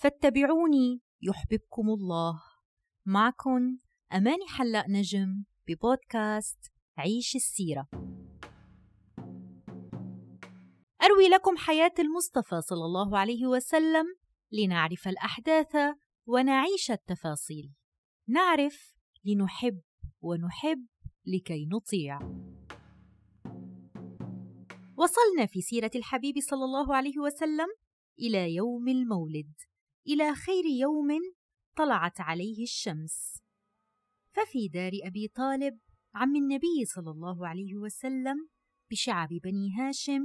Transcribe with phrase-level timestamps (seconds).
[0.00, 2.42] فاتبعوني يحببكم الله.
[3.06, 3.78] معكم
[4.12, 6.58] أماني حلاق نجم ببودكاست
[6.98, 7.88] عيش السيرة.
[11.02, 14.06] أروي لكم حياة المصطفى صلى الله عليه وسلم
[14.52, 15.76] لنعرف الأحداث
[16.26, 17.72] ونعيش التفاصيل.
[18.28, 18.94] نعرف
[19.24, 19.80] لنحب
[20.20, 20.86] ونحب
[21.26, 22.18] لكي نطيع.
[24.96, 27.68] وصلنا في سيرة الحبيب صلى الله عليه وسلم
[28.18, 29.52] إلى يوم المولد.
[30.08, 31.08] إلى خير يوم
[31.76, 33.42] طلعت عليه الشمس.
[34.30, 35.78] ففي دار أبي طالب
[36.14, 38.48] عم النبي صلى الله عليه وسلم
[38.90, 40.22] بشعب بني هاشم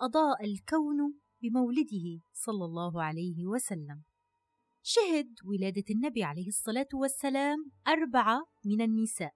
[0.00, 4.02] أضاء الكون بمولده صلى الله عليه وسلم.
[4.82, 9.34] شهد ولادة النبي عليه الصلاة والسلام أربعة من النساء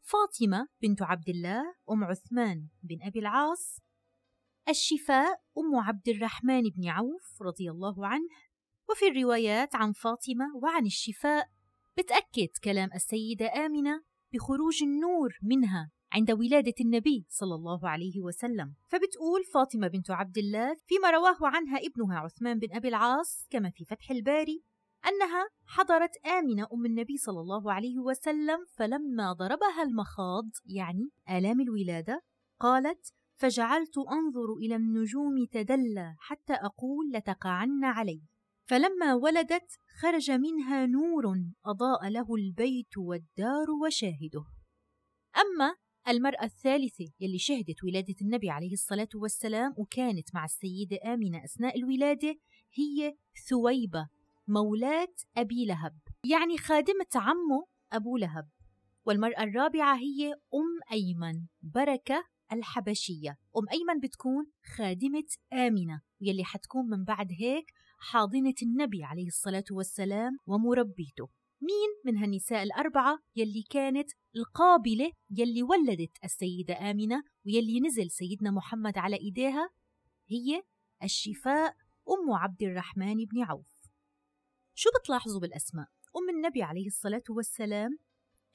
[0.00, 3.78] فاطمة بنت عبد الله أم عثمان بن أبي العاص
[4.68, 8.28] الشفاء أم عبد الرحمن بن عوف رضي الله عنه
[8.92, 11.48] وفي الروايات عن فاطمة وعن الشفاء
[11.98, 18.74] بتأكد كلام السيدة آمنة بخروج النور منها عند ولادة النبي صلى الله عليه وسلم.
[18.88, 23.84] فبتقول فاطمة بنت عبد الله فيما رواه عنها ابنها عثمان بن أبي العاص كما في
[23.84, 24.62] فتح الباري
[25.06, 32.22] أنها حضرت آمنة أم النبي صلى الله عليه وسلم فلما ضربها المخاض يعني آلام الولادة
[32.60, 38.31] قالت فجعلت أنظر إلى النجوم تدلى حتى أقول لتقعن علي
[38.72, 41.24] فلما ولدت خرج منها نور
[41.66, 44.44] أضاء له البيت والدار وشاهده.
[45.36, 45.74] أما
[46.08, 52.38] المرأة الثالثة يلي شهدت ولادة النبي عليه الصلاة والسلام وكانت مع السيدة آمنة أثناء الولادة
[52.74, 53.16] هي
[53.48, 54.08] ثويبة
[54.48, 58.48] مولاة أبي لهب يعني خادمة عمه أبو لهب.
[59.06, 63.38] والمرأة الرابعة هي أم أيمن بركة الحبشية.
[63.56, 67.72] أم أيمن بتكون خادمة آمنة يلي حتكون من بعد هيك
[68.02, 71.28] حاضنة النبي عليه الصلاة والسلام ومربيته.
[71.60, 78.98] مين من هالنساء الأربعة يلي كانت القابلة يلي ولدت السيدة آمنة ويلي نزل سيدنا محمد
[78.98, 79.70] على إيديها؟
[80.28, 80.62] هي
[81.02, 81.74] الشفاء
[82.08, 83.90] أم عبد الرحمن بن عوف.
[84.74, 87.98] شو بتلاحظوا بالأسماء؟ أم النبي عليه الصلاة والسلام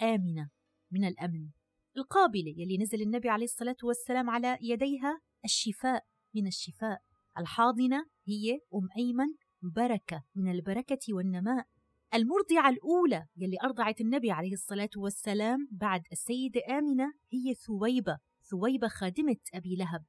[0.02, 0.50] آمنة
[0.92, 1.50] من الأمن.
[1.98, 6.06] القابلة يلي نزل النبي عليه الصلاة والسلام على يديها الشفاء
[6.36, 7.07] من الشفاء.
[7.40, 9.28] الحاضنة هي أم أيمن
[9.62, 11.66] بركة من البركة والنماء
[12.14, 18.18] المرضعة الأولى يلي أرضعت النبي عليه الصلاة والسلام بعد السيدة آمنة هي ثويبة
[18.50, 20.06] ثويبة خادمة أبي لهب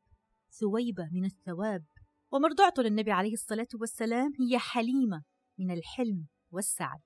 [0.51, 1.85] ثويبة من الثواب.
[2.33, 5.23] ومرضعته للنبي عليه الصلاة والسلام هي حليمة
[5.59, 7.03] من الحلم والسعد.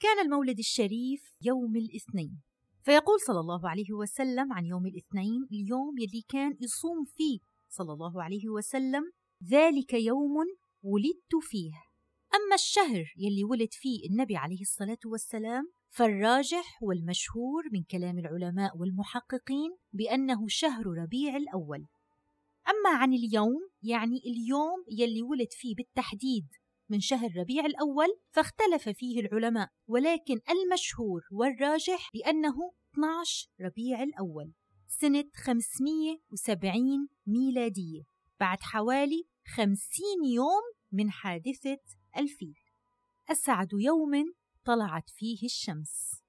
[0.00, 2.40] كان المولد الشريف يوم الاثنين.
[2.82, 7.38] فيقول صلى الله عليه وسلم عن يوم الاثنين اليوم يلي كان يصوم فيه
[7.68, 9.12] صلى الله عليه وسلم
[9.50, 10.34] ذلك يوم
[10.82, 11.72] ولدت فيه.
[12.34, 19.76] أما الشهر يلي ولد فيه النبي عليه الصلاة والسلام فالراجح والمشهور من كلام العلماء والمحققين
[19.92, 21.86] بأنه شهر ربيع الأول.
[22.68, 26.46] أما عن اليوم يعني اليوم يلي ولد فيه بالتحديد
[26.88, 32.54] من شهر ربيع الأول فاختلف فيه العلماء ولكن المشهور والراجح بأنه
[32.94, 34.52] 12 ربيع الأول
[34.86, 38.02] سنة 570 ميلادية
[38.40, 39.76] بعد حوالي 50
[40.24, 40.62] يوم
[40.92, 41.80] من حادثة
[42.16, 42.58] الفيل.
[43.30, 44.34] أسعد يوم
[44.64, 46.22] طلعت فيه الشمس.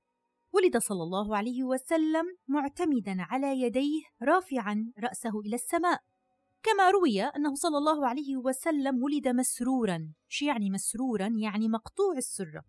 [0.53, 5.99] ولد صلى الله عليه وسلم معتمدا على يديه رافعا رأسه إلى السماء.
[6.63, 10.13] كما روي أنه صلى الله عليه وسلم ولد مسرورا.
[10.27, 12.63] شو يعني مسرورا؟ يعني مقطوع السرة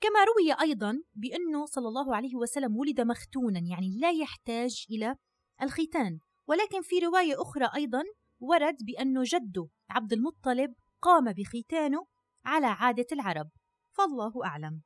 [0.00, 5.16] كما روي أيضا بأنه صلى الله عليه وسلم ولد مختونا يعني لا يحتاج إلى
[5.62, 6.18] الختان.
[6.46, 8.02] ولكن في رواية أخرى أيضا
[8.40, 12.06] ورد بأنه جده عبد المطلب قام بختانه
[12.44, 13.50] على عادة العرب
[13.92, 14.82] فالله أعلم.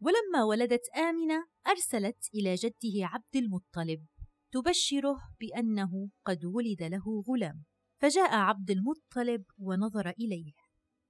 [0.00, 4.06] ولما ولدت آمنة أرسلت إلى جده عبد المطلب
[4.52, 7.64] تبشره بأنه قد ولد له غلام
[7.98, 10.52] فجاء عبد المطلب ونظر إليه.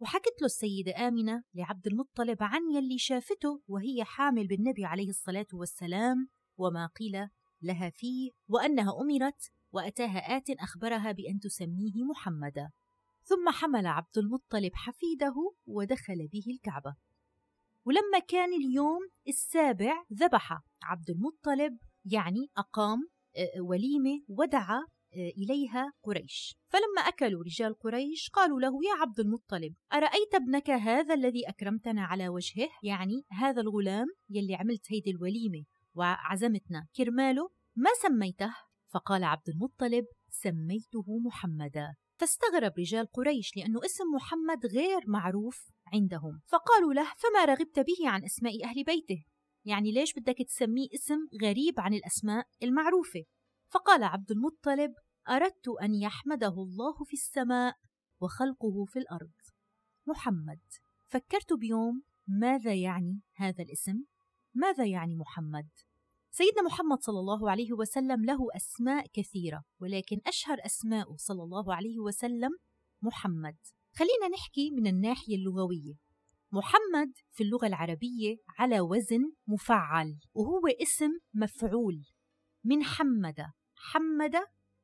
[0.01, 6.29] وحكت له السيدة آمنة لعبد المطلب عن يلي شافته وهي حامل بالنبي عليه الصلاة والسلام
[6.57, 7.29] وما قيل
[7.63, 12.71] لها فيه وأنها أمرت وأتاها آت أخبرها بأن تسميه محمدا.
[13.27, 15.35] ثم حمل عبد المطلب حفيده
[15.67, 16.97] ودخل به الكعبة.
[17.85, 22.99] ولما كان اليوم السابع ذبح عبد المطلب يعني أقام
[23.37, 24.87] آه، وليمة ودعا
[25.17, 26.57] إليها قريش.
[26.67, 32.29] فلما أكلوا رجال قريش قالوا له يا عبد المطلب أرأيت ابنك هذا الذي أكرمتنا على
[32.29, 35.65] وجهه؟ يعني هذا الغلام يلي عملت هيدي الوليمة
[35.95, 38.55] وعزمتنا كرماله ما سميته؟
[38.89, 41.95] فقال عبد المطلب سميته محمدا.
[42.17, 46.41] فاستغرب رجال قريش لأنه اسم محمد غير معروف عندهم.
[46.47, 49.25] فقالوا له فما رغبت به عن أسماء أهل بيته؟
[49.65, 53.25] يعني ليش بدك تسميه اسم غريب عن الأسماء المعروفة؟
[53.71, 54.95] فقال عبد المطلب
[55.29, 57.75] أردت أن يحمده الله في السماء
[58.21, 59.33] وخلقه في الأرض.
[60.07, 60.61] محمد
[61.07, 64.05] فكرت بيوم ماذا يعني هذا الاسم؟
[64.55, 65.69] ماذا يعني محمد؟
[66.39, 71.99] سيدنا محمد صلى الله عليه وسلم له أسماء كثيرة ولكن أشهر اسماءه صلى الله عليه
[71.99, 72.51] وسلم
[73.03, 73.57] محمد.
[73.95, 75.95] خلينا نحكي من الناحية اللغوية.
[76.53, 82.05] محمد في اللغة العربية على وزن مفعل وهو اسم مفعول.
[82.65, 83.47] من حمد
[83.77, 84.37] حمد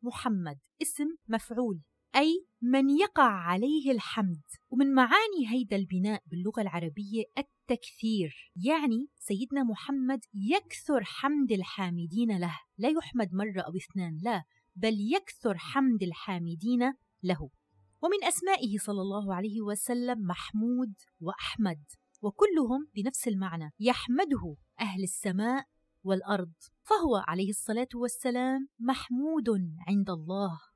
[0.02, 1.80] محمد اسم مفعول.
[2.16, 4.42] أي من يقع عليه الحمد.
[4.70, 7.24] ومن معاني هيدا البناء باللغة العربية
[7.62, 8.52] التكثير.
[8.56, 14.44] يعني سيدنا محمد يكثر حمد الحامدين له لا يحمد مرة أو اثنان لا
[14.76, 17.50] بل يكثر حمد الحامدين له.
[18.02, 21.84] ومن أسمائه صلى الله عليه وسلم محمود وأحمد
[22.22, 25.64] وكلهم بنفس المعنى يحمده أهل السماء
[26.04, 26.52] والأرض.
[26.82, 29.48] فهو عليه الصلاة والسلام محمود
[29.88, 30.71] عند الله.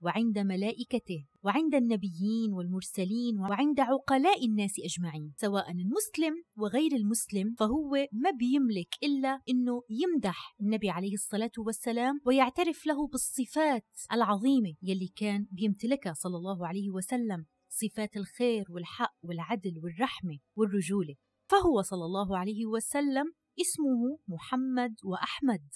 [0.00, 5.32] وعند ملائكته وعند النبيين والمرسلين وعند عقلاء الناس أجمعين.
[5.36, 12.86] سواء المسلم وغير المسلم فهو ما بيملك إلا إنه يمدح النبي عليه الصلاة والسلام ويعترف
[12.86, 20.38] له بالصفات العظيمة يلي كان بيمتلكها صلى الله عليه وسلم صفات الخير والحق والعدل والرحمة
[20.56, 21.14] والرجولة.
[21.46, 25.68] فهو صلى الله عليه وسلم اسمه محمد وأحمد.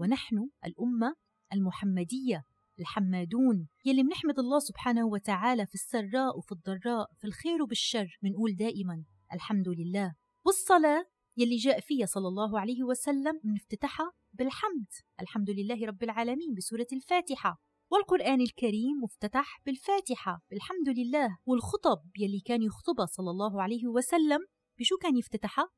[0.00, 1.14] ونحن الأمة
[1.52, 2.44] المحمدية.
[2.80, 9.04] الحمادون يلي منحمد الله سبحانه وتعالى في السراء وفي الضراء في الخير وبالشر منقول دائما
[9.32, 10.14] الحمد لله.
[10.44, 11.04] والصلاة
[11.36, 14.86] يلي جاء فيها صلى الله عليه وسلم منفتتحها بالحمد
[15.20, 17.62] الحمد لله رب العالمين بسورة الفاتحة.
[17.90, 21.38] والقرآن الكريم مفتتح بالفاتحة بالحمد لله.
[21.46, 24.40] والخطب يلي كان يخطبها صلى الله عليه وسلم
[24.78, 25.68] بشو كان يفتتحها؟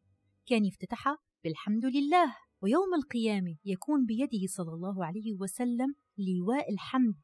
[0.47, 2.37] كان يفتتحها بالحمد لله.
[2.62, 7.21] ويوم القيامة يكون بيده صلى الله عليه وسلم لواء الحمد.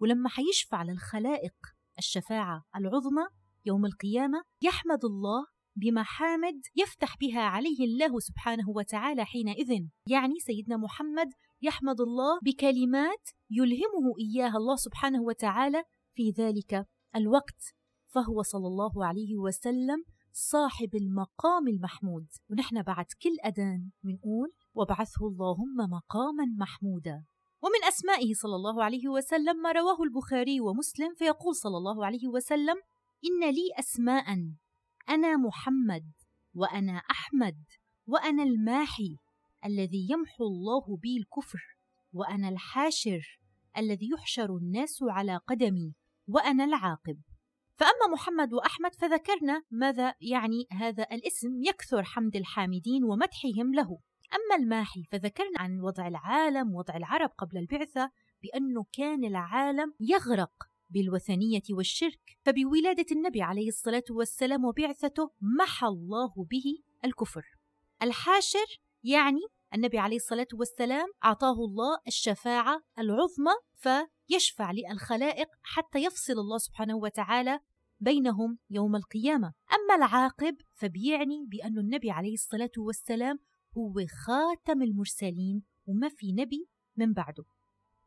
[0.00, 1.54] ولما حيشفع للخلائق
[1.98, 3.26] الشفاعة العظمى
[3.66, 5.46] يوم القيامة يحمد الله
[5.76, 9.70] بمحامد يفتح بها عليه الله سبحانه وتعالى حينئذ.
[10.06, 11.28] يعني سيدنا محمد
[11.62, 16.86] يحمد الله بكلمات يلهمه إياها الله سبحانه وتعالى في ذلك
[17.16, 17.62] الوقت.
[18.14, 22.26] فهو صلى الله عليه وسلم صاحب المقام المحمود.
[22.50, 27.24] ونحن بعد كل أذان بنقول وابعثه اللهم مقاما محمودا.
[27.62, 32.76] ومن أسمائه صلى الله عليه وسلم ما رواه البخاري ومسلم فيقول صلى الله عليه وسلم
[33.24, 34.24] إن لي أسماء
[35.08, 36.12] أنا محمد
[36.54, 37.64] وأنا أحمد
[38.06, 39.16] وأنا الماحي
[39.64, 41.76] الذي يمحو الله بي الكفر
[42.12, 43.40] وأنا الحاشر
[43.78, 45.94] الذي يحشر الناس على قدمي
[46.28, 47.20] وأنا العاقب.
[47.74, 53.98] فأما محمد وأحمد فذكرنا ماذا يعني هذا الاسم يكثر حمد الحامدين ومدحهم له.
[54.34, 58.10] أما الماحي فذكرنا عن وضع العالم وضع العرب قبل البعثة
[58.42, 60.52] بأنه كان العالم يغرق
[60.90, 62.38] بالوثنية والشرك.
[62.44, 67.44] فبولادة النبي عليه الصلاة والسلام وبعثته محى الله به الكفر.
[68.02, 69.40] الحاشر يعني
[69.74, 77.60] النبي عليه الصلاة والسلام أعطاه الله الشفاعة العظمى فيشفع للخلائق حتى يفصل الله سبحانه وتعالى
[78.00, 79.52] بينهم يوم القيامة.
[79.72, 83.38] أما العاقب فبيعني بأن النبي عليه الصلاة والسلام
[83.76, 87.44] هو خاتم المرسلين وما في نبي من بعده.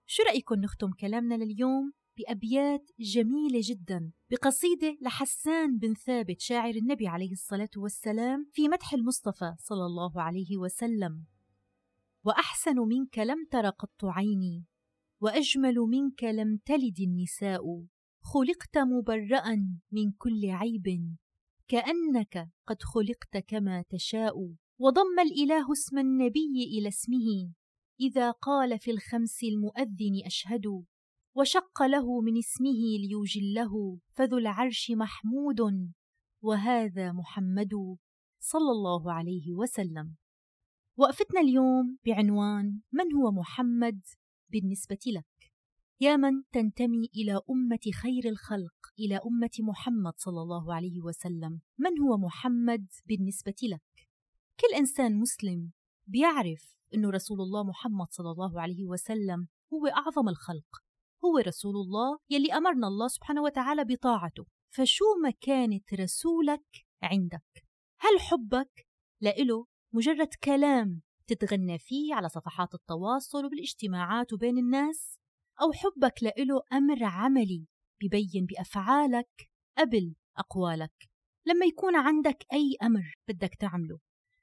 [0.05, 7.31] شو رأيكم نختم كلامنا لليوم بأبيات جميلة جدا بقصيدة لحسان بن ثابت شاعر النبي عليه
[7.31, 11.25] الصلاة والسلام في مدح المصطفى صلى الله عليه وسلم.
[12.23, 14.65] وأحسن منك لم تر قط عيني
[15.21, 17.85] وأجمل منك لم تلد النساء.
[18.21, 19.55] خلقت مبرأ
[19.91, 21.15] من كل عيب
[21.67, 24.53] كأنك قد خلقت كما تشاء.
[24.81, 27.53] وضم الإله اسم النبي إلى اسمه
[27.99, 30.85] إذا قال في الخمس المؤذن أشهد
[31.35, 35.91] وشق له من اسمه ليجله فذو العرش محمود
[36.41, 37.97] وهذا محمد
[38.39, 40.15] صلى الله عليه وسلم.
[40.97, 44.01] وقفتنا اليوم بعنوان من هو محمد
[44.49, 45.51] بالنسبة لك؟
[45.99, 51.99] يا من تنتمي إلى أمة خير الخلق إلى أمة محمد صلى الله عليه وسلم من
[51.99, 53.88] هو محمد بالنسبة لك؟
[54.59, 55.71] كل إنسان مسلم
[56.07, 60.83] بيعرف أنه رسول الله محمد صلى الله عليه وسلم هو أعظم الخلق
[61.25, 67.65] هو رسول الله يلي أمرنا الله سبحانه وتعالى بطاعته فشو مكانة رسولك عندك؟
[67.99, 68.87] هل حبك
[69.21, 75.19] لإله مجرد كلام تتغنى فيه على صفحات التواصل وبالاجتماعات وبين الناس؟
[75.61, 77.67] أو حبك لإله أمر عملي
[78.01, 81.09] ببين بأفعالك قبل أقوالك
[81.45, 83.99] لما يكون عندك أي أمر بدك تعمله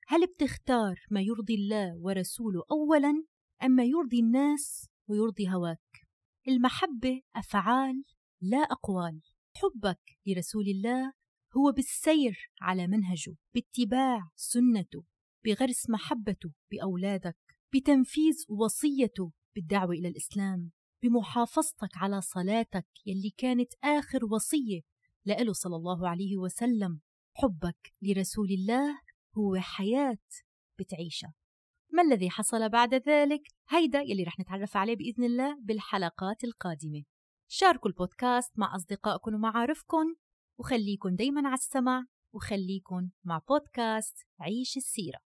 [0.08, 3.24] هل بتختار ما يرضي الله ورسوله أولا
[3.62, 6.06] أم ما يرضي الناس ويرضي هواك؟
[6.48, 8.04] المحبة أفعال
[8.40, 9.20] لا أقوال.
[9.56, 11.12] حبك لرسول الله
[11.56, 15.04] هو بالسير على منهجه باتباع سنته
[15.44, 17.36] بغرس محبته بأولادك
[17.74, 20.70] بتنفيذ وصيته بالدعوة إلى الإسلام
[21.02, 24.80] بمحافظتك على صلاتك يلي كانت آخر وصية
[25.24, 27.00] لإله صلى الله عليه وسلم.
[27.34, 29.05] حبك لرسول الله
[29.38, 30.18] هو حياة
[30.78, 31.34] بتعيشها
[31.92, 37.02] ما الذي حصل بعد ذلك؟ هيدا يلي رح نتعرف عليه بإذن الله بالحلقات القادمة.
[37.48, 40.14] شاركوا البودكاست مع أصدقائكم ومعارفكم
[40.58, 45.18] وخليكن دايما على السمع وخليكن مع بودكاست عيش السيرة.